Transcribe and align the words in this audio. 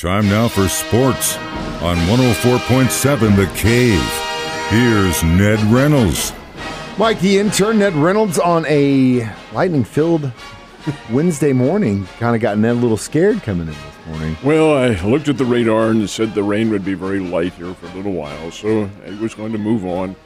Time 0.00 0.30
now 0.30 0.48
for 0.48 0.66
sports 0.66 1.36
on 1.82 1.94
104.7 2.06 3.36
The 3.36 3.44
Cave. 3.54 4.00
Here's 4.70 5.22
Ned 5.22 5.60
Reynolds. 5.70 6.32
Mike, 6.96 7.20
the 7.20 7.38
intern, 7.38 7.80
Ned 7.80 7.92
Reynolds, 7.92 8.38
on 8.38 8.64
a 8.64 9.30
lightning 9.52 9.84
filled 9.84 10.32
Wednesday 11.10 11.52
morning, 11.52 12.06
kind 12.18 12.34
of 12.34 12.40
got 12.40 12.56
Ned 12.56 12.76
a 12.76 12.78
little 12.78 12.96
scared 12.96 13.42
coming 13.42 13.68
in 13.68 13.74
this 13.74 14.06
morning. 14.06 14.36
Well, 14.42 14.72
I 14.74 14.98
looked 15.06 15.28
at 15.28 15.36
the 15.36 15.44
radar 15.44 15.90
and 15.90 16.00
it 16.00 16.08
said 16.08 16.34
the 16.34 16.44
rain 16.44 16.70
would 16.70 16.84
be 16.84 16.94
very 16.94 17.20
light 17.20 17.52
here 17.52 17.74
for 17.74 17.84
a 17.84 17.94
little 17.94 18.14
while, 18.14 18.50
so 18.50 18.88
it 19.04 19.20
was 19.20 19.34
going 19.34 19.52
to 19.52 19.58
move 19.58 19.84
on. 19.84 20.16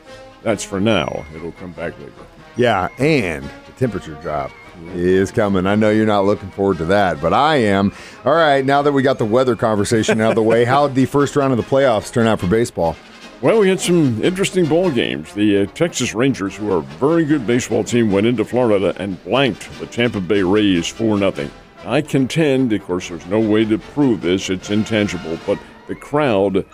That's 0.45 0.63
for 0.63 0.79
now. 0.79 1.27
It'll 1.35 1.51
come 1.51 1.73
back 1.73 1.99
later. 1.99 2.13
Yeah, 2.55 2.91
and 3.01 3.43
the 3.67 3.73
temperature 3.77 4.15
drop 4.23 4.53
is 4.95 5.31
coming. 5.31 5.67
I 5.67 5.75
know 5.75 5.91
you're 5.91 6.07
not 6.07 6.25
looking 6.25 6.51
forward 6.51 6.79
to 6.79 6.85
that, 6.87 7.21
but 7.21 7.33
I 7.33 7.57
am. 7.57 7.93
All 8.25 8.35
right, 8.35 8.65
now 8.65 8.83
that 8.83 8.93
we 8.93 9.03
got 9.03 9.19
the 9.19 9.25
weather 9.25 9.57
conversation 9.57 10.21
out 10.21 10.31
of 10.31 10.35
the 10.37 10.43
way, 10.43 10.65
how 10.67 10.87
did 10.87 10.97
the 10.97 11.07
first 11.07 11.37
round 11.37 11.53
of 11.53 11.57
the 11.57 11.65
playoffs 11.65 12.13
turn 12.13 12.27
out 12.27 12.41
for 12.41 12.47
baseball? 12.47 12.97
Well, 13.41 13.61
we 13.61 13.69
had 13.69 13.81
some 13.81 14.23
interesting 14.23 14.67
ball 14.67 14.91
games. 14.91 15.35
The 15.35 15.59
uh, 15.59 15.67
Texas 15.67 16.15
Rangers, 16.15 16.57
who 16.57 16.73
are 16.73 16.79
a 16.79 16.83
very 16.83 17.25
good 17.25 17.47
baseball 17.47 17.85
team, 17.85 18.11
went 18.11 18.27
into 18.27 18.45
Florida 18.45 18.95
and 18.99 19.23
blanked 19.25 19.69
the 19.79 19.87
Tampa 19.87 20.21
Bay 20.21 20.43
Rays 20.43 20.89
4 20.89 21.19
0. 21.19 21.51
I 21.85 22.01
contend, 22.01 22.73
of 22.73 22.83
course, 22.85 23.09
there's 23.11 23.27
no 23.27 23.41
way 23.41 23.67
to 23.67 23.77
prove 23.77 24.23
this, 24.23 24.49
it's 24.49 24.71
intangible, 24.71 25.39
but 25.47 25.59
the 25.89 25.95
crowd 25.95 26.65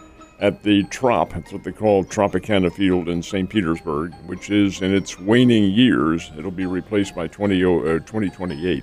at 0.40 0.62
the 0.62 0.84
Trop, 0.84 1.34
that's 1.34 1.52
what 1.52 1.64
they 1.64 1.72
call 1.72 2.02
Tropicana 2.02 2.72
Field 2.72 3.08
in 3.08 3.22
St. 3.22 3.48
Petersburg, 3.48 4.14
which 4.26 4.50
is 4.50 4.80
in 4.80 4.94
its 4.94 5.18
waning 5.18 5.70
years, 5.70 6.30
it'll 6.38 6.50
be 6.50 6.66
replaced 6.66 7.14
by 7.14 7.26
20, 7.26 7.62
uh, 7.62 7.98
2028, 8.00 8.82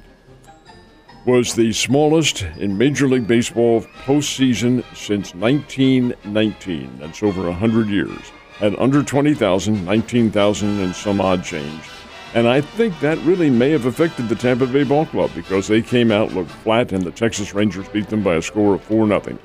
was 1.25 1.55
the 1.55 1.73
smallest 1.73 2.43
in 2.57 2.77
Major 2.77 3.07
League 3.07 3.27
Baseball 3.27 3.81
postseason 4.05 4.83
since 4.95 5.33
1919. 5.33 6.99
That's 6.99 7.23
over 7.23 7.43
100 7.43 7.87
years. 7.87 8.31
At 8.61 8.77
under 8.79 9.03
20,000, 9.03 9.83
19,000 9.83 10.79
and 10.79 10.95
some 10.95 11.19
odd 11.19 11.43
change. 11.43 11.81
And 12.33 12.47
I 12.47 12.61
think 12.61 12.99
that 12.99 13.17
really 13.19 13.49
may 13.49 13.71
have 13.71 13.85
affected 13.85 14.29
the 14.29 14.35
Tampa 14.35 14.67
Bay 14.67 14.83
Ball 14.83 15.05
Club 15.07 15.31
because 15.33 15.67
they 15.67 15.81
came 15.81 16.11
out, 16.11 16.33
looked 16.33 16.51
flat, 16.51 16.91
and 16.91 17.03
the 17.03 17.11
Texas 17.11 17.53
Rangers 17.53 17.87
beat 17.89 18.09
them 18.09 18.21
by 18.21 18.35
a 18.35 18.41
score 18.41 18.75
of 18.75 18.83
4 18.83 19.07
0. 19.07 19.39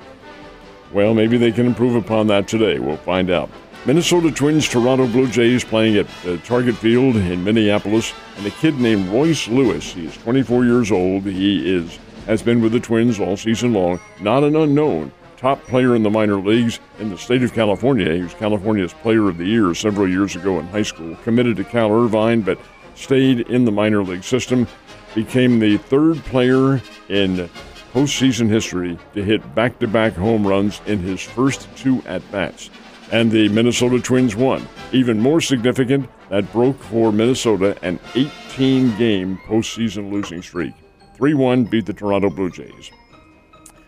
Well, 0.93 1.15
maybe 1.15 1.39
they 1.39 1.53
can 1.53 1.67
improve 1.67 1.95
upon 1.95 2.27
that 2.27 2.47
today. 2.47 2.79
We'll 2.79 2.97
find 2.98 3.31
out. 3.31 3.51
Minnesota 3.85 4.31
Twins 4.31 4.69
Toronto 4.69 5.09
Blue 5.09 5.27
Jays 5.27 5.65
playing 5.65 5.97
at 5.97 6.07
uh, 6.27 6.37
Target 6.45 6.77
Field 6.77 7.17
in 7.17 7.43
Minneapolis, 7.43 8.12
and 8.37 8.47
a 8.47 8.51
kid 8.51 8.79
named 8.79 9.09
Royce 9.09 9.48
Lewis. 9.48 9.93
He 9.93 10.07
is 10.07 10.17
24 10.19 10.65
years 10.65 10.93
old. 10.93 11.25
He 11.25 11.75
is 11.75 11.98
has 12.27 12.43
been 12.43 12.61
with 12.61 12.73
the 12.73 12.79
Twins 12.79 13.19
all 13.19 13.37
season 13.37 13.73
long. 13.73 13.98
Not 14.20 14.45
an 14.45 14.55
unknown. 14.55 15.11
Top 15.37 15.61
player 15.65 15.97
in 15.97 16.05
the 16.05 16.11
minor 16.11 16.37
leagues 16.37 16.79
in 17.01 17.11
the 17.11 17.19
state 17.19 17.43
of 17.43 17.53
California. 17.53 18.15
He 18.15 18.23
was 18.23 18.35
California's 18.35 18.93
Player 18.93 19.29
of 19.29 19.39
the 19.39 19.47
Year 19.47 19.75
several 19.75 20.09
years 20.09 20.37
ago 20.37 20.61
in 20.61 20.69
high 20.69 20.85
school. 20.85 21.17
Committed 21.25 21.57
to 21.57 21.65
Cal 21.65 21.91
Irvine, 21.91 22.43
but 22.43 22.61
stayed 22.95 23.41
in 23.48 23.65
the 23.65 23.73
minor 23.73 24.05
league 24.05 24.23
system. 24.23 24.69
Became 25.17 25.59
the 25.59 25.79
third 25.79 26.19
player 26.19 26.81
in 27.09 27.51
postseason 27.93 28.48
history 28.48 28.98
to 29.15 29.23
hit 29.23 29.55
back 29.55 29.79
to 29.79 29.87
back 29.87 30.15
home 30.15 30.47
runs 30.47 30.81
in 30.87 30.98
his 30.98 31.21
first 31.21 31.69
two 31.77 32.03
at 32.07 32.23
bats. 32.33 32.71
And 33.11 33.31
the 33.31 33.48
Minnesota 33.51 34.01
Twins 34.01 34.35
won. 34.35 34.67
Even 34.93 35.21
more 35.21 35.41
significant, 35.41 36.09
that 36.31 36.51
broke 36.51 36.83
for 36.85 37.13
Minnesota 37.13 37.77
an 37.83 38.01
18 38.15 38.97
game 38.97 39.39
postseason 39.47 40.11
losing 40.11 40.41
streak. 40.41 40.73
3 41.17 41.35
1 41.35 41.65
beat 41.65 41.85
the 41.85 41.93
Toronto 41.93 42.31
Blue 42.31 42.51
Jays. 42.51 42.91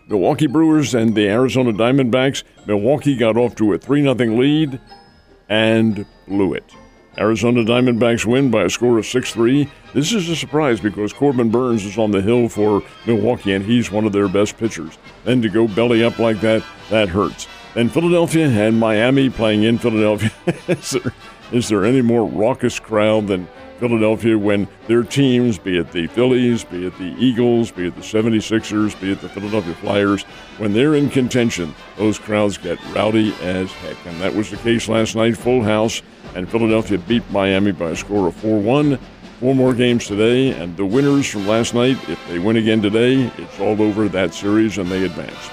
Milwaukee 0.07 0.45
Brewers 0.45 0.93
and 0.93 1.15
the 1.15 1.27
Arizona 1.27 1.73
Diamondbacks. 1.73 2.43
Milwaukee 2.67 3.15
got 3.15 3.37
off 3.37 3.55
to 3.55 3.73
a 3.73 3.77
3 3.79 4.03
0 4.03 4.13
lead 4.13 4.79
and 5.49 6.05
blew 6.27 6.53
it. 6.53 6.75
Arizona 7.17 7.63
Diamondbacks 7.63 8.25
win 8.25 8.51
by 8.51 8.63
a 8.63 8.69
score 8.69 8.97
of 8.97 9.05
6 9.05 9.33
3. 9.33 9.69
This 9.93 10.11
is 10.11 10.29
a 10.29 10.35
surprise 10.35 10.79
because 10.79 11.13
Corbin 11.13 11.49
Burnes 11.49 11.85
is 11.85 11.97
on 11.97 12.11
the 12.11 12.21
hill 12.21 12.49
for 12.49 12.83
Milwaukee 13.05 13.53
and 13.53 13.65
he's 13.65 13.91
one 13.91 14.05
of 14.05 14.11
their 14.11 14.27
best 14.27 14.57
pitchers. 14.57 14.97
Then 15.23 15.41
to 15.41 15.49
go 15.49 15.67
belly 15.67 16.03
up 16.03 16.19
like 16.19 16.41
that, 16.41 16.63
that 16.89 17.09
hurts. 17.09 17.47
Then 17.73 17.89
Philadelphia 17.89 18.47
and 18.47 18.79
Miami 18.79 19.29
playing 19.29 19.63
in 19.63 19.77
Philadelphia. 19.77 20.31
is, 20.67 20.91
there, 20.91 21.13
is 21.51 21.69
there 21.69 21.85
any 21.85 22.01
more 22.01 22.25
raucous 22.25 22.79
crowd 22.79 23.27
than 23.27 23.47
Philadelphia 23.85 24.35
when 24.35 24.67
their 24.87 25.03
teams, 25.03 25.59
be 25.59 25.77
it 25.77 25.91
the 25.91 26.07
Phillies, 26.07 26.63
be 26.63 26.87
it 26.87 26.97
the 26.97 27.15
Eagles, 27.19 27.69
be 27.69 27.85
it 27.85 27.95
the 27.95 28.01
76ers, 28.01 28.99
be 28.99 29.11
it 29.11 29.21
the 29.21 29.29
Philadelphia 29.29 29.75
Flyers, 29.75 30.23
when 30.57 30.73
they're 30.73 30.95
in 30.95 31.07
contention, 31.07 31.75
those 31.95 32.17
crowds 32.17 32.57
get 32.57 32.83
rowdy 32.95 33.31
as 33.43 33.71
heck. 33.73 34.03
And 34.07 34.19
that 34.21 34.33
was 34.33 34.49
the 34.49 34.57
case 34.57 34.89
last 34.89 35.15
night, 35.15 35.37
full 35.37 35.61
house, 35.61 36.01
and 36.33 36.49
Philadelphia 36.49 36.97
beat 36.97 37.29
Miami 37.29 37.73
by 37.73 37.91
a 37.91 37.95
score 37.95 38.27
of 38.27 38.35
4 38.35 38.59
1. 38.59 38.97
Four 39.39 39.53
more 39.53 39.73
games 39.73 40.07
today, 40.07 40.51
and 40.51 40.77
the 40.77 40.85
winners 40.85 41.29
from 41.29 41.45
last 41.45 41.73
night, 41.73 41.97
if 42.09 42.25
they 42.29 42.39
win 42.39 42.55
again 42.55 42.81
today, 42.81 43.29
it's 43.37 43.59
all 43.59 43.79
over 43.81 44.07
that 44.07 44.33
series 44.33 44.77
and 44.77 44.89
they 44.89 45.03
advance. 45.03 45.49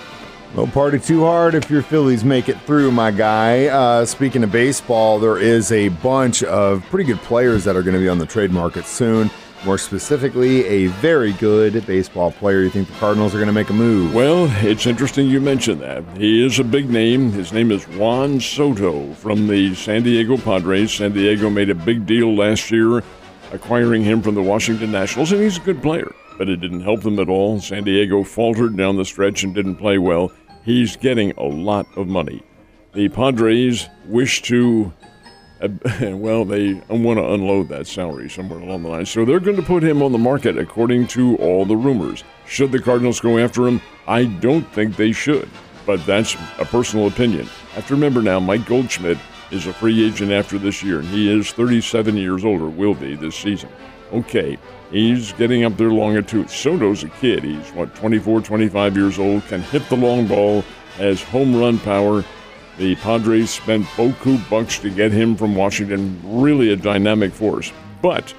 No 0.54 0.66
party 0.66 0.98
too 0.98 1.24
hard 1.24 1.54
if 1.54 1.70
your 1.70 1.80
Phillies 1.80 2.24
make 2.24 2.50
it 2.50 2.60
through, 2.60 2.90
my 2.90 3.10
guy. 3.10 3.68
Uh, 3.68 4.04
speaking 4.04 4.44
of 4.44 4.52
baseball, 4.52 5.18
there 5.18 5.38
is 5.38 5.72
a 5.72 5.88
bunch 5.88 6.42
of 6.42 6.84
pretty 6.90 7.04
good 7.04 7.20
players 7.20 7.64
that 7.64 7.74
are 7.74 7.82
going 7.82 7.94
to 7.94 8.00
be 8.00 8.08
on 8.08 8.18
the 8.18 8.26
trade 8.26 8.50
market 8.50 8.84
soon. 8.84 9.30
More 9.64 9.78
specifically, 9.78 10.66
a 10.66 10.88
very 10.88 11.32
good 11.32 11.86
baseball 11.86 12.32
player. 12.32 12.60
You 12.60 12.68
think 12.68 12.88
the 12.88 12.94
Cardinals 12.94 13.34
are 13.34 13.38
going 13.38 13.46
to 13.46 13.54
make 13.54 13.70
a 13.70 13.72
move? 13.72 14.14
Well, 14.14 14.46
it's 14.66 14.86
interesting 14.86 15.26
you 15.26 15.40
mentioned 15.40 15.80
that. 15.80 16.04
He 16.18 16.44
is 16.44 16.58
a 16.58 16.64
big 16.64 16.90
name. 16.90 17.32
His 17.32 17.50
name 17.54 17.70
is 17.70 17.88
Juan 17.88 18.38
Soto 18.38 19.14
from 19.14 19.46
the 19.46 19.74
San 19.74 20.02
Diego 20.02 20.36
Padres. 20.36 20.92
San 20.92 21.12
Diego 21.12 21.48
made 21.48 21.70
a 21.70 21.74
big 21.74 22.04
deal 22.04 22.34
last 22.34 22.70
year 22.70 23.02
acquiring 23.52 24.02
him 24.02 24.20
from 24.20 24.34
the 24.34 24.42
Washington 24.42 24.92
Nationals, 24.92 25.32
and 25.32 25.40
he's 25.40 25.56
a 25.56 25.60
good 25.60 25.80
player. 25.80 26.12
But 26.36 26.48
it 26.48 26.56
didn't 26.56 26.80
help 26.80 27.02
them 27.02 27.18
at 27.20 27.28
all. 27.28 27.60
San 27.60 27.84
Diego 27.84 28.22
faltered 28.22 28.76
down 28.76 28.96
the 28.96 29.04
stretch 29.04 29.44
and 29.44 29.54
didn't 29.54 29.76
play 29.76 29.96
well 29.96 30.30
he's 30.64 30.96
getting 30.96 31.32
a 31.32 31.44
lot 31.44 31.86
of 31.96 32.08
money. 32.08 32.42
The 32.94 33.08
Padres 33.08 33.88
wish 34.06 34.42
to, 34.42 34.92
uh, 35.60 35.68
well, 36.16 36.44
they 36.44 36.74
want 36.88 37.18
to 37.18 37.32
unload 37.32 37.68
that 37.68 37.86
salary 37.86 38.28
somewhere 38.28 38.58
along 38.58 38.82
the 38.82 38.88
line. 38.90 39.06
So 39.06 39.24
they're 39.24 39.40
going 39.40 39.56
to 39.56 39.62
put 39.62 39.82
him 39.82 40.02
on 40.02 40.12
the 40.12 40.18
market 40.18 40.58
according 40.58 41.06
to 41.08 41.36
all 41.36 41.64
the 41.64 41.76
rumors. 41.76 42.24
Should 42.46 42.72
the 42.72 42.80
Cardinals 42.80 43.20
go 43.20 43.38
after 43.38 43.66
him? 43.66 43.80
I 44.06 44.24
don't 44.24 44.70
think 44.72 44.96
they 44.96 45.12
should, 45.12 45.48
but 45.86 46.04
that's 46.06 46.36
a 46.58 46.64
personal 46.64 47.06
opinion. 47.06 47.48
I 47.72 47.76
have 47.76 47.86
to 47.88 47.94
remember 47.94 48.20
now, 48.20 48.40
Mike 48.40 48.66
Goldschmidt 48.66 49.18
is 49.50 49.66
a 49.66 49.72
free 49.72 50.04
agent 50.06 50.32
after 50.32 50.58
this 50.58 50.82
year, 50.82 50.98
and 51.00 51.08
he 51.08 51.30
is 51.30 51.52
37 51.52 52.16
years 52.16 52.44
old, 52.44 52.60
or 52.60 52.68
will 52.68 52.94
be 52.94 53.14
this 53.14 53.36
season. 53.36 53.70
Okay, 54.12 54.58
He's 54.92 55.32
getting 55.32 55.64
up 55.64 55.78
there 55.78 56.20
too. 56.20 56.46
Soto's 56.46 57.02
a 57.02 57.08
kid. 57.08 57.44
He's, 57.44 57.70
what, 57.70 57.94
24, 57.94 58.42
25 58.42 58.96
years 58.96 59.18
old, 59.18 59.42
can 59.46 59.62
hit 59.62 59.88
the 59.88 59.96
long 59.96 60.26
ball, 60.26 60.62
has 60.98 61.22
home 61.22 61.56
run 61.56 61.78
power. 61.78 62.22
The 62.76 62.94
Padres 62.96 63.48
spent 63.48 63.86
boku 63.86 64.38
bucks 64.50 64.78
to 64.80 64.90
get 64.90 65.10
him 65.10 65.34
from 65.34 65.54
Washington. 65.54 66.20
Really 66.22 66.72
a 66.72 66.76
dynamic 66.76 67.32
force. 67.32 67.72
But 68.02 68.34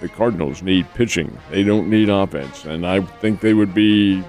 the 0.00 0.08
Cardinals 0.08 0.62
need 0.62 0.92
pitching. 0.94 1.38
They 1.50 1.62
don't 1.62 1.88
need 1.88 2.08
offense. 2.08 2.64
And 2.64 2.84
I 2.84 3.00
think 3.00 3.40
they 3.40 3.54
would 3.54 3.72
be 3.72 4.24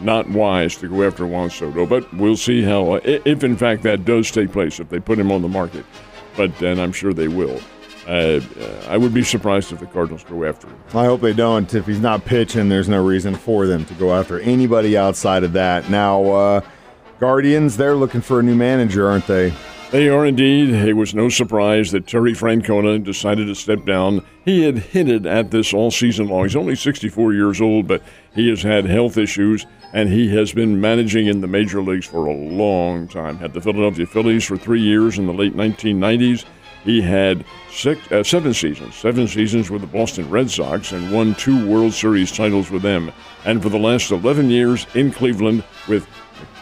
not 0.00 0.28
wise 0.30 0.76
to 0.76 0.88
go 0.88 1.02
after 1.02 1.26
Juan 1.26 1.50
Soto. 1.50 1.86
But 1.86 2.12
we'll 2.14 2.36
see 2.36 2.62
how, 2.62 2.94
if 2.94 3.42
in 3.42 3.56
fact 3.56 3.82
that 3.82 4.04
does 4.04 4.30
take 4.30 4.52
place, 4.52 4.78
if 4.78 4.88
they 4.90 5.00
put 5.00 5.18
him 5.18 5.32
on 5.32 5.42
the 5.42 5.48
market. 5.48 5.84
But 6.36 6.56
then 6.58 6.78
I'm 6.78 6.92
sure 6.92 7.12
they 7.12 7.28
will. 7.28 7.60
Uh, 8.06 8.40
I 8.88 8.96
would 8.96 9.14
be 9.14 9.22
surprised 9.22 9.72
if 9.72 9.80
the 9.80 9.86
Cardinals 9.86 10.24
go 10.24 10.44
after 10.44 10.68
him. 10.68 10.76
I 10.92 11.06
hope 11.06 11.20
they 11.20 11.32
don't. 11.32 11.72
If 11.72 11.86
he's 11.86 12.00
not 12.00 12.24
pitching, 12.24 12.68
there's 12.68 12.88
no 12.88 13.04
reason 13.04 13.34
for 13.34 13.66
them 13.66 13.84
to 13.86 13.94
go 13.94 14.14
after 14.14 14.40
anybody 14.40 14.96
outside 14.96 15.42
of 15.42 15.54
that. 15.54 15.88
Now, 15.88 16.24
uh, 16.24 16.60
Guardians, 17.18 17.76
they're 17.76 17.94
looking 17.94 18.20
for 18.20 18.40
a 18.40 18.42
new 18.42 18.54
manager, 18.54 19.08
aren't 19.08 19.26
they? 19.26 19.54
They 19.90 20.08
are 20.08 20.26
indeed. 20.26 20.70
It 20.70 20.94
was 20.94 21.14
no 21.14 21.28
surprise 21.28 21.92
that 21.92 22.08
Terry 22.08 22.32
Francona 22.32 23.02
decided 23.02 23.46
to 23.46 23.54
step 23.54 23.84
down. 23.84 24.26
He 24.44 24.64
had 24.64 24.78
hinted 24.78 25.24
at 25.24 25.52
this 25.52 25.72
all 25.72 25.92
season 25.92 26.26
long. 26.26 26.42
He's 26.42 26.56
only 26.56 26.74
64 26.74 27.32
years 27.32 27.60
old, 27.60 27.86
but 27.86 28.02
he 28.34 28.48
has 28.50 28.62
had 28.62 28.86
health 28.86 29.16
issues, 29.16 29.66
and 29.92 30.08
he 30.08 30.34
has 30.34 30.52
been 30.52 30.80
managing 30.80 31.28
in 31.28 31.40
the 31.40 31.46
major 31.46 31.80
leagues 31.80 32.06
for 32.06 32.26
a 32.26 32.34
long 32.34 33.06
time. 33.06 33.38
Had 33.38 33.54
the 33.54 33.60
Philadelphia 33.60 34.04
Phillies 34.04 34.44
for 34.44 34.56
three 34.56 34.80
years 34.80 35.16
in 35.16 35.26
the 35.26 35.32
late 35.32 35.54
1990s 35.54 36.44
he 36.84 37.00
had 37.00 37.44
six, 37.70 38.12
uh, 38.12 38.22
seven 38.22 38.52
seasons, 38.52 38.94
seven 38.94 39.26
seasons 39.26 39.70
with 39.70 39.80
the 39.80 39.86
Boston 39.86 40.28
Red 40.28 40.50
Sox, 40.50 40.92
and 40.92 41.10
won 41.10 41.34
two 41.34 41.66
World 41.66 41.94
Series 41.94 42.30
titles 42.30 42.70
with 42.70 42.82
them. 42.82 43.10
And 43.44 43.62
for 43.62 43.70
the 43.70 43.78
last 43.78 44.10
11 44.10 44.50
years 44.50 44.86
in 44.94 45.10
Cleveland 45.10 45.64
with 45.88 46.06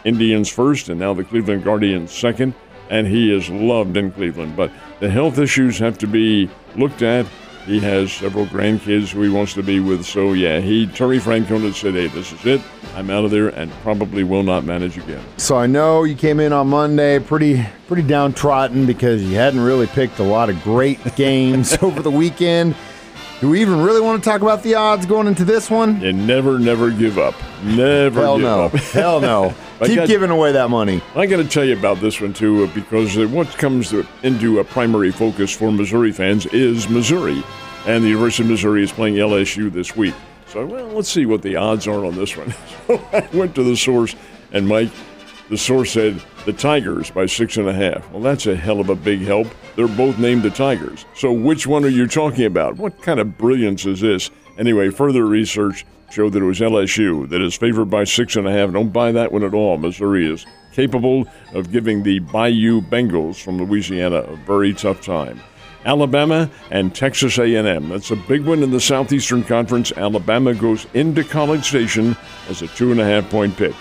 Indians 0.04 0.48
first 0.48 0.88
and 0.88 0.98
now 0.98 1.14
the 1.14 1.24
Cleveland 1.24 1.64
Guardians 1.64 2.12
second. 2.12 2.54
And 2.90 3.06
he 3.06 3.34
is 3.34 3.48
loved 3.48 3.96
in 3.96 4.12
Cleveland. 4.12 4.54
But 4.56 4.70
the 5.00 5.10
health 5.10 5.38
issues 5.38 5.78
have 5.78 5.98
to 5.98 6.06
be 6.06 6.50
looked 6.76 7.02
at. 7.02 7.26
He 7.64 7.79
has 7.81 8.12
several 8.12 8.47
grandkids 8.47 9.11
who 9.11 9.23
he 9.23 9.29
wants 9.29 9.55
to 9.55 9.62
be 9.62 9.79
with. 9.79 10.05
So, 10.05 10.32
yeah, 10.32 10.59
he, 10.59 10.87
Terry 10.88 11.19
Francona 11.19 11.73
said, 11.73 11.94
hey, 11.94 12.09
this 12.09 12.32
is 12.32 12.44
it. 12.44 12.61
I'm 12.94 13.09
out 13.09 13.25
of 13.25 13.31
there 13.31 13.49
and 13.49 13.70
probably 13.82 14.25
will 14.25 14.43
not 14.43 14.64
manage 14.64 14.99
again. 14.99 15.25
So 15.37 15.56
I 15.56 15.67
know 15.67 16.05
you 16.05 16.17
came 16.17 16.41
in 16.41 16.53
on 16.53 16.69
Monday 16.69 17.19
pretty 17.20 17.64
pretty 17.87 18.03
downtrodden 18.03 18.85
because 18.87 19.23
you 19.23 19.37
hadn't 19.37 19.61
really 19.61 19.87
picked 19.87 20.19
a 20.19 20.23
lot 20.25 20.50
of 20.50 20.62
great 20.62 20.99
games 21.14 21.76
over 21.82 22.03
the 22.03 22.11
weekend. 22.11 22.75
Do 23.41 23.49
we 23.50 23.61
even 23.61 23.82
really 23.82 24.00
want 24.00 24.23
to 24.23 24.31
talk 24.31 24.41
about 24.41 24.62
the 24.62 24.76
odds 24.76 25.05
going 25.05 25.26
into 25.26 25.44
this 25.44 25.69
one? 25.69 26.03
And 26.05 26.26
never, 26.26 26.59
never 26.61 26.91
give 26.91 27.19
up. 27.19 27.35
Never 27.64 28.20
Hell 28.20 28.37
give 28.37 28.44
no. 28.44 28.64
up. 28.64 28.73
Hell 28.93 29.20
no. 29.20 29.55
Keep 29.87 29.96
got- 29.96 30.08
giving 30.08 30.31
away 30.31 30.52
that 30.52 30.70
money. 30.70 31.00
I 31.14 31.26
got 31.26 31.38
to 31.38 31.44
tell 31.49 31.64
you 31.64 31.76
about 31.76 32.00
this 32.00 32.20
one 32.20 32.32
too, 32.32 32.67
because 32.69 33.17
uh, 33.17 33.26
what 33.29 33.49
comes 33.58 33.93
into 34.23 34.61
a 34.61 34.64
primary 34.64 35.11
focus 35.11 35.55
for 35.55 35.70
Missouri 35.73 36.12
fans 36.12 36.46
is 36.46 36.88
Missouri, 36.88 37.43
and 37.87 38.05
the 38.05 38.08
University 38.08 38.43
of 38.44 38.50
Missouri 38.50 38.82
is 38.82 38.93
playing 38.93 39.14
LSU 39.17 39.73
this 39.73 39.96
week. 39.96 40.14
So, 40.46 40.67
well, 40.67 40.87
let's 40.88 41.08
see 41.08 41.25
what 41.26 41.40
the 41.43 41.56
odds 41.56 41.87
are 41.87 42.05
on 42.05 42.14
this 42.14 42.37
one. 42.37 42.55
So 42.87 43.00
I 43.12 43.29
went 43.32 43.55
to 43.55 43.62
the 43.62 43.76
source, 43.76 44.14
and 44.52 44.67
Mike, 44.67 44.90
the 45.49 45.56
source 45.56 45.93
said 45.93 46.20
the 46.44 46.52
Tigers 46.52 47.11
by 47.11 47.26
six 47.26 47.56
and 47.56 47.69
a 47.69 47.73
half. 47.73 48.11
Well, 48.11 48.20
that's 48.23 48.46
a 48.46 48.56
hell 48.56 48.81
of 48.81 48.88
a 48.90 48.96
big 48.96 49.20
help. 49.20 49.46
They're 49.76 49.87
both 49.88 50.19
named 50.19 50.43
the 50.43 50.50
Tigers. 50.50 51.05
So, 51.14 51.32
which 51.32 51.67
one 51.67 51.85
are 51.85 51.88
you 51.88 52.06
talking 52.06 52.44
about? 52.44 52.76
What 52.76 53.00
kind 53.02 53.20
of 53.20 53.38
brilliance 53.38 53.87
is 53.87 54.00
this? 54.00 54.31
Anyway, 54.58 54.90
further 54.90 55.25
research 55.26 55.87
showed 56.12 56.35
that 56.35 56.43
it 56.43 56.47
was 56.47 56.61
LSU 56.61 57.26
that 57.31 57.41
is 57.41 57.55
favored 57.55 57.87
by 57.87 58.05
six 58.05 58.37
and 58.37 58.47
a 58.47 58.53
half. 58.53 58.70
Don't 58.70 58.93
buy 58.93 59.12
that 59.12 59.32
one 59.32 59.43
at 59.43 59.55
all. 59.55 59.79
Missouri 59.79 60.31
is 60.31 60.44
capable 60.73 61.26
of 61.55 61.73
giving 61.73 62.03
the 62.03 62.19
Bayou 62.19 62.82
Bengals 62.82 63.43
from 63.43 63.56
Louisiana 63.56 64.17
a 64.17 64.37
very 64.37 64.75
tough 64.75 65.00
time. 65.00 65.41
Alabama 65.87 66.50
and 66.70 66.94
Texas 66.94 67.38
A&M. 67.38 67.88
That's 67.88 68.11
a 68.11 68.17
big 68.17 68.44
one 68.44 68.62
in 68.62 68.70
the 68.70 68.81
Southeastern 68.81 69.43
Conference. 69.43 69.91
Alabama 69.93 70.55
goes 70.55 70.87
into 70.94 71.25
College 71.25 71.64
Station 71.64 72.14
as 72.49 72.61
a 72.61 72.69
two 72.69 72.93
and 72.93 73.00
a 73.00 73.05
half 73.05 73.29
point 73.31 73.56
pick. 73.56 73.75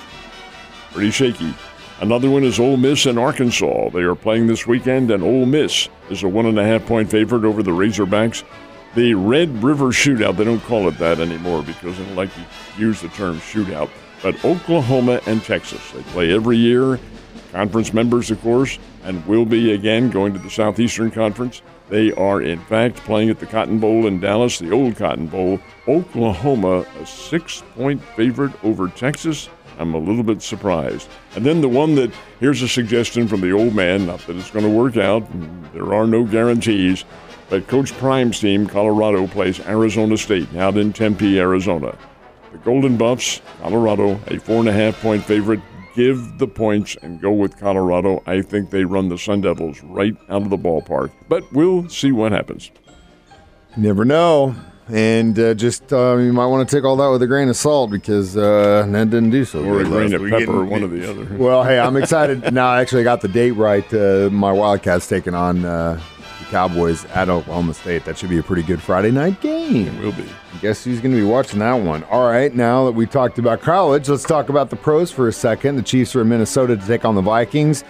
Pretty 0.93 1.11
shaky. 1.11 1.53
Another 1.99 2.29
one 2.29 2.43
is 2.43 2.59
Ole 2.59 2.77
Miss 2.77 3.05
and 3.05 3.19
Arkansas. 3.19 3.89
They 3.89 4.01
are 4.01 4.15
playing 4.15 4.47
this 4.47 4.65
weekend, 4.65 5.11
and 5.11 5.21
Ole 5.21 5.45
Miss 5.45 5.87
is 6.09 6.23
a 6.23 6.27
one 6.27 6.47
and 6.47 6.57
a 6.57 6.63
half 6.63 6.85
point 6.87 7.11
favorite 7.11 7.45
over 7.45 7.61
the 7.61 7.71
Razorbacks. 7.71 8.43
The 8.93 9.13
Red 9.13 9.63
River 9.63 9.85
Shootout, 9.87 10.35
they 10.35 10.43
don't 10.43 10.59
call 10.63 10.89
it 10.89 10.97
that 10.97 11.19
anymore 11.19 11.63
because 11.63 11.97
they 11.97 12.03
don't 12.03 12.15
like 12.15 12.33
to 12.33 12.45
use 12.77 13.01
the 13.01 13.07
term 13.09 13.39
shootout. 13.39 13.89
But 14.21 14.43
Oklahoma 14.43 15.21
and 15.25 15.41
Texas, 15.41 15.91
they 15.91 16.01
play 16.03 16.33
every 16.33 16.57
year. 16.57 16.99
Conference 17.53 17.93
members, 17.93 18.31
of 18.31 18.41
course, 18.41 18.79
and 19.03 19.25
will 19.25 19.45
be 19.45 19.73
again 19.73 20.09
going 20.09 20.33
to 20.33 20.39
the 20.39 20.49
Southeastern 20.49 21.09
Conference. 21.09 21.61
They 21.89 22.11
are, 22.13 22.41
in 22.41 22.59
fact, 22.65 22.97
playing 22.97 23.29
at 23.29 23.39
the 23.39 23.45
Cotton 23.45 23.79
Bowl 23.79 24.07
in 24.07 24.19
Dallas, 24.19 24.59
the 24.59 24.71
old 24.71 24.95
Cotton 24.95 25.27
Bowl. 25.27 25.59
Oklahoma, 25.87 26.85
a 26.99 27.05
six 27.05 27.63
point 27.75 28.01
favorite 28.15 28.51
over 28.63 28.87
Texas. 28.89 29.49
I'm 29.79 29.93
a 29.93 29.97
little 29.97 30.23
bit 30.23 30.41
surprised. 30.41 31.09
And 31.35 31.45
then 31.45 31.61
the 31.61 31.69
one 31.69 31.95
that, 31.95 32.11
here's 32.39 32.61
a 32.61 32.67
suggestion 32.67 33.27
from 33.27 33.41
the 33.41 33.51
old 33.51 33.73
man, 33.73 34.05
not 34.05 34.19
that 34.27 34.35
it's 34.35 34.51
going 34.51 34.65
to 34.65 34.71
work 34.71 34.97
out, 34.97 35.25
there 35.73 35.93
are 35.93 36.05
no 36.05 36.23
guarantees, 36.23 37.03
but 37.51 37.67
Coach 37.67 37.91
Prime's 37.97 38.39
team, 38.39 38.65
Colorado, 38.65 39.27
plays 39.27 39.59
Arizona 39.67 40.15
State 40.15 40.55
out 40.55 40.77
in 40.77 40.93
Tempe, 40.93 41.37
Arizona. 41.37 41.97
The 42.53 42.57
Golden 42.59 42.95
Buffs, 42.95 43.41
Colorado, 43.61 44.17
a 44.27 44.39
four 44.39 44.59
and 44.59 44.69
a 44.69 44.71
half 44.71 44.99
point 45.01 45.25
favorite. 45.25 45.59
Give 45.93 46.37
the 46.37 46.47
points 46.47 46.95
and 47.01 47.19
go 47.19 47.33
with 47.33 47.59
Colorado. 47.59 48.23
I 48.25 48.41
think 48.41 48.69
they 48.69 48.85
run 48.85 49.09
the 49.09 49.17
Sun 49.17 49.41
Devils 49.41 49.83
right 49.83 50.15
out 50.29 50.43
of 50.43 50.49
the 50.49 50.57
ballpark, 50.57 51.11
but 51.27 51.43
we'll 51.51 51.89
see 51.89 52.13
what 52.13 52.31
happens. 52.31 52.71
Never 53.75 54.05
know. 54.05 54.55
And 54.87 55.37
uh, 55.37 55.53
just 55.53 55.91
uh, 55.91 56.17
you 56.17 56.31
might 56.31 56.47
want 56.47 56.67
to 56.67 56.75
take 56.75 56.85
all 56.85 56.95
that 56.97 57.07
with 57.09 57.21
a 57.21 57.27
grain 57.27 57.49
of 57.49 57.57
salt 57.57 57.91
because 57.91 58.35
uh, 58.37 58.85
Ned 58.87 59.09
didn't 59.09 59.29
do 59.29 59.43
so 59.43 59.63
Or 59.63 59.81
a 59.81 59.85
grain 59.85 60.13
of 60.13 60.21
pepper, 60.29 60.61
or 60.61 60.65
one 60.65 60.83
or 60.83 60.87
the 60.87 61.09
other. 61.09 61.37
Well, 61.37 61.63
hey, 61.63 61.79
I'm 61.79 61.97
excited. 61.97 62.53
now, 62.53 62.67
I 62.67 62.81
actually 62.81 63.03
got 63.03 63.21
the 63.21 63.27
date 63.27 63.51
right. 63.51 63.93
Uh, 63.93 64.29
my 64.31 64.51
Wildcats 64.51 65.07
taking 65.07 65.33
on 65.33 65.63
uh, 65.65 66.01
Cowboys 66.51 67.05
at 67.05 67.29
Oklahoma 67.29 67.73
State. 67.73 68.03
That 68.03 68.17
should 68.17 68.29
be 68.29 68.37
a 68.37 68.43
pretty 68.43 68.61
good 68.61 68.81
Friday 68.81 69.09
night 69.09 69.39
game. 69.39 69.87
It 69.87 70.03
will 70.03 70.11
be. 70.11 70.27
Guess 70.59 70.83
who's 70.83 70.99
going 70.99 71.15
to 71.15 71.17
be 71.17 71.25
watching 71.25 71.59
that 71.59 71.73
one? 71.73 72.03
All 72.03 72.29
right, 72.29 72.53
now 72.53 72.85
that 72.85 72.91
we 72.91 73.05
talked 73.07 73.39
about 73.39 73.61
college, 73.61 74.09
let's 74.09 74.25
talk 74.25 74.49
about 74.49 74.69
the 74.69 74.75
pros 74.75 75.09
for 75.09 75.29
a 75.29 75.33
second. 75.33 75.77
The 75.77 75.81
Chiefs 75.81 76.13
are 76.15 76.21
in 76.21 76.29
Minnesota 76.29 76.75
to 76.75 76.85
take 76.85 77.05
on 77.05 77.15
the 77.15 77.21
Vikings. 77.21 77.85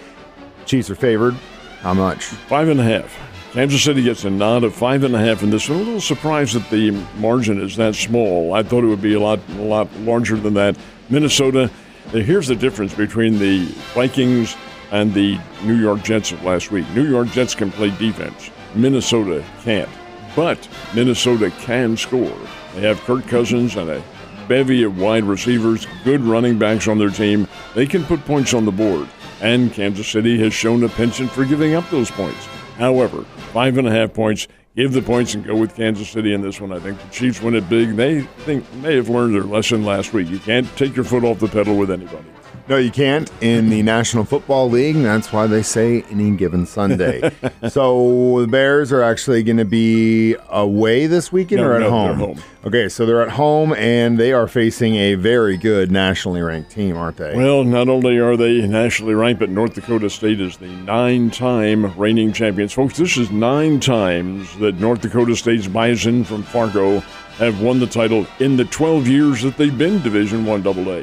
Chiefs 0.64 0.88
are 0.90 0.94
favored. 0.94 1.34
How 1.80 1.92
much? 1.92 2.24
Five 2.24 2.68
and 2.68 2.78
a 2.78 2.84
half. 2.84 3.12
Kansas 3.52 3.82
City 3.82 4.02
gets 4.02 4.24
a 4.24 4.30
nod 4.30 4.62
of 4.62 4.74
five 4.74 5.02
and 5.02 5.14
a 5.14 5.18
half 5.18 5.42
in 5.42 5.50
this 5.50 5.68
I'm 5.68 5.74
A 5.74 5.78
little 5.78 6.00
surprised 6.00 6.54
that 6.54 6.70
the 6.70 6.92
margin 7.18 7.60
is 7.60 7.76
that 7.76 7.96
small. 7.96 8.54
I 8.54 8.62
thought 8.62 8.84
it 8.84 8.86
would 8.86 9.02
be 9.02 9.14
a 9.14 9.20
lot, 9.20 9.40
a 9.50 9.62
lot 9.62 9.92
larger 9.96 10.36
than 10.36 10.54
that. 10.54 10.78
Minnesota. 11.10 11.68
Here's 12.10 12.46
the 12.48 12.56
difference 12.56 12.94
between 12.94 13.38
the 13.38 13.64
Vikings 13.94 14.56
and 14.92 15.12
the 15.12 15.40
New 15.64 15.76
York 15.76 16.02
Jets 16.02 16.30
of 16.30 16.44
last 16.44 16.70
week. 16.70 16.88
New 16.90 17.08
York 17.08 17.28
Jets 17.28 17.54
can 17.54 17.72
play 17.72 17.90
defense. 17.98 18.50
Minnesota 18.74 19.44
can't. 19.62 19.88
But 20.36 20.68
Minnesota 20.94 21.50
can 21.60 21.96
score. 21.96 22.38
They 22.74 22.82
have 22.82 23.00
Kirk 23.00 23.26
Cousins 23.26 23.76
and 23.76 23.90
a 23.90 24.02
bevy 24.48 24.82
of 24.82 24.98
wide 24.98 25.24
receivers, 25.24 25.86
good 26.04 26.20
running 26.20 26.58
backs 26.58 26.88
on 26.88 26.98
their 26.98 27.10
team. 27.10 27.48
They 27.74 27.86
can 27.86 28.04
put 28.04 28.24
points 28.24 28.54
on 28.54 28.64
the 28.64 28.72
board. 28.72 29.08
And 29.40 29.72
Kansas 29.72 30.08
City 30.08 30.38
has 30.40 30.54
shown 30.54 30.84
a 30.84 30.88
penchant 30.88 31.30
for 31.30 31.44
giving 31.44 31.74
up 31.74 31.88
those 31.90 32.10
points. 32.10 32.46
However, 32.76 33.22
five 33.52 33.76
and 33.78 33.88
a 33.88 33.90
half 33.90 34.14
points. 34.14 34.46
Give 34.74 34.90
the 34.90 35.02
points 35.02 35.34
and 35.34 35.44
go 35.44 35.54
with 35.54 35.76
Kansas 35.76 36.08
City 36.08 36.32
in 36.32 36.40
this 36.40 36.58
one. 36.58 36.72
I 36.72 36.78
think 36.78 36.98
the 36.98 37.08
Chiefs 37.08 37.42
win 37.42 37.54
it 37.54 37.68
big. 37.68 37.94
They 37.94 38.22
think 38.22 38.64
may 38.76 38.96
have 38.96 39.10
learned 39.10 39.34
their 39.34 39.42
lesson 39.42 39.84
last 39.84 40.14
week. 40.14 40.30
You 40.30 40.38
can't 40.38 40.66
take 40.76 40.96
your 40.96 41.04
foot 41.04 41.24
off 41.24 41.40
the 41.40 41.48
pedal 41.48 41.76
with 41.76 41.90
anybody. 41.90 42.24
No, 42.72 42.78
you 42.78 42.90
can't 42.90 43.30
in 43.42 43.68
the 43.68 43.82
National 43.82 44.24
Football 44.24 44.70
League. 44.70 44.96
That's 44.96 45.30
why 45.30 45.46
they 45.46 45.62
say 45.62 46.04
any 46.08 46.30
given 46.30 46.64
Sunday. 46.64 47.20
so 47.68 48.40
the 48.40 48.46
Bears 48.46 48.90
are 48.92 49.02
actually 49.02 49.42
going 49.42 49.58
to 49.58 49.66
be 49.66 50.36
away 50.48 51.06
this 51.06 51.30
weekend 51.30 51.60
No, 51.60 51.68
or 51.68 51.74
at 51.74 51.80
no, 51.82 51.90
home? 51.90 52.18
home. 52.18 52.42
Okay, 52.64 52.88
so 52.88 53.04
they're 53.04 53.20
at 53.20 53.28
home 53.32 53.74
and 53.74 54.16
they 54.16 54.32
are 54.32 54.48
facing 54.48 54.94
a 54.94 55.16
very 55.16 55.58
good 55.58 55.92
nationally 55.92 56.40
ranked 56.40 56.70
team, 56.70 56.96
aren't 56.96 57.18
they? 57.18 57.36
Well, 57.36 57.62
not 57.62 57.90
only 57.90 58.16
are 58.16 58.38
they 58.38 58.66
nationally 58.66 59.12
ranked, 59.12 59.40
but 59.40 59.50
North 59.50 59.74
Dakota 59.74 60.08
State 60.08 60.40
is 60.40 60.56
the 60.56 60.68
nine 60.68 61.30
time 61.30 61.94
reigning 61.98 62.32
champions. 62.32 62.72
Folks, 62.72 62.96
this 62.96 63.18
is 63.18 63.30
nine 63.30 63.80
times 63.80 64.56
that 64.60 64.80
North 64.80 65.02
Dakota 65.02 65.36
State's 65.36 65.66
Bison 65.66 66.24
from 66.24 66.42
Fargo 66.42 67.00
have 67.36 67.60
won 67.60 67.80
the 67.80 67.86
title 67.86 68.26
in 68.38 68.56
the 68.56 68.64
12 68.64 69.08
years 69.08 69.42
that 69.42 69.58
they've 69.58 69.76
been 69.76 70.00
Division 70.00 70.46
One 70.46 70.66
AA. 70.66 71.02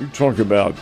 You 0.00 0.08
talk 0.12 0.40
about 0.40 0.74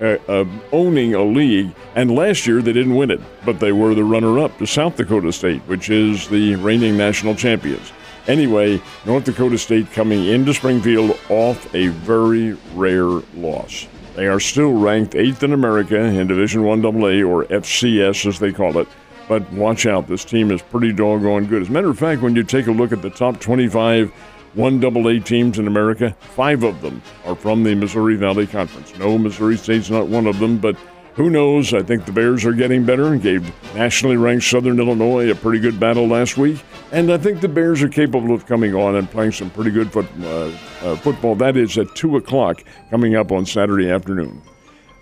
uh, 0.00 0.16
uh, 0.28 0.44
owning 0.72 1.14
a 1.14 1.22
league, 1.22 1.74
and 1.94 2.14
last 2.14 2.46
year 2.46 2.62
they 2.62 2.72
didn't 2.72 2.94
win 2.94 3.10
it, 3.10 3.20
but 3.44 3.60
they 3.60 3.72
were 3.72 3.94
the 3.94 4.04
runner 4.04 4.38
up 4.38 4.56
to 4.58 4.66
South 4.66 4.96
Dakota 4.96 5.32
State, 5.32 5.62
which 5.62 5.90
is 5.90 6.28
the 6.28 6.56
reigning 6.56 6.96
national 6.96 7.34
champions. 7.34 7.92
Anyway, 8.26 8.80
North 9.06 9.24
Dakota 9.24 9.56
State 9.56 9.90
coming 9.92 10.26
into 10.26 10.52
Springfield 10.52 11.18
off 11.30 11.74
a 11.74 11.88
very 11.88 12.52
rare 12.74 13.04
loss. 13.34 13.86
They 14.14 14.26
are 14.26 14.40
still 14.40 14.72
ranked 14.72 15.14
eighth 15.14 15.42
in 15.42 15.52
America 15.52 15.96
in 15.96 16.26
Division 16.26 16.64
One 16.64 16.84
AA 16.84 17.22
or 17.24 17.44
FCS 17.44 18.26
as 18.26 18.38
they 18.38 18.52
call 18.52 18.76
it. 18.78 18.88
But 19.28 19.50
watch 19.52 19.86
out, 19.86 20.08
this 20.08 20.24
team 20.24 20.50
is 20.50 20.60
pretty 20.60 20.92
doggone 20.92 21.46
good. 21.46 21.62
As 21.62 21.68
a 21.68 21.72
matter 21.72 21.90
of 21.90 21.98
fact, 21.98 22.22
when 22.22 22.34
you 22.34 22.42
take 22.42 22.66
a 22.66 22.72
look 22.72 22.92
at 22.92 23.02
the 23.02 23.10
top 23.10 23.40
25 23.40 24.12
one 24.58 24.84
AA 24.84 25.22
teams 25.22 25.60
in 25.60 25.68
America, 25.68 26.16
five 26.34 26.64
of 26.64 26.82
them 26.82 27.00
are 27.24 27.36
from 27.36 27.62
the 27.62 27.76
Missouri 27.76 28.16
Valley 28.16 28.44
Conference. 28.44 28.92
No, 28.98 29.16
Missouri 29.16 29.56
State's 29.56 29.88
not 29.88 30.08
one 30.08 30.26
of 30.26 30.40
them, 30.40 30.58
but 30.58 30.76
who 31.14 31.30
knows? 31.30 31.72
I 31.72 31.82
think 31.82 32.06
the 32.06 32.12
Bears 32.12 32.44
are 32.44 32.52
getting 32.52 32.84
better 32.84 33.12
and 33.12 33.22
gave 33.22 33.44
nationally 33.76 34.16
ranked 34.16 34.44
Southern 34.44 34.80
Illinois 34.80 35.30
a 35.30 35.34
pretty 35.36 35.60
good 35.60 35.78
battle 35.78 36.08
last 36.08 36.36
week. 36.36 36.60
And 36.90 37.12
I 37.12 37.18
think 37.18 37.40
the 37.40 37.48
Bears 37.48 37.82
are 37.84 37.88
capable 37.88 38.34
of 38.34 38.46
coming 38.46 38.74
on 38.74 38.96
and 38.96 39.08
playing 39.08 39.32
some 39.32 39.48
pretty 39.50 39.70
good 39.70 39.92
foot, 39.92 40.06
uh, 40.22 40.50
uh, 40.82 40.96
football. 40.96 41.36
That 41.36 41.56
is 41.56 41.78
at 41.78 41.94
2 41.94 42.16
o'clock 42.16 42.64
coming 42.90 43.14
up 43.14 43.30
on 43.30 43.46
Saturday 43.46 43.88
afternoon. 43.88 44.42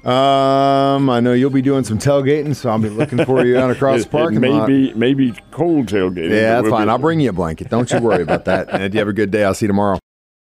Um, 0.06 1.10
I 1.10 1.18
know 1.18 1.32
you'll 1.32 1.50
be 1.50 1.62
doing 1.62 1.82
some 1.82 1.98
tailgating, 1.98 2.54
so 2.54 2.70
I'll 2.70 2.78
be 2.78 2.88
looking 2.88 3.24
for 3.24 3.44
you 3.44 3.58
out 3.58 3.72
across 3.72 4.02
the 4.04 4.08
parking 4.08 4.40
may 4.40 4.50
lot. 4.50 4.68
be, 4.68 4.92
maybe 4.94 5.34
cold 5.50 5.86
tailgating. 5.86 6.30
yeah, 6.30 6.54
that's 6.54 6.62
we'll 6.62 6.70
fine. 6.70 6.86
be- 6.86 6.90
I'll 6.92 6.98
bring 6.98 7.18
you 7.18 7.30
a 7.30 7.32
blanket. 7.32 7.70
Don't 7.70 7.90
you 7.90 7.98
worry 7.98 8.22
about 8.22 8.44
that. 8.44 8.68
And 8.70 8.84
if 8.84 8.94
you 8.94 9.00
have 9.00 9.08
a 9.08 9.12
good 9.12 9.32
day. 9.32 9.42
I'll 9.42 9.54
see 9.54 9.64
you 9.66 9.68
tomorrow. 9.68 9.98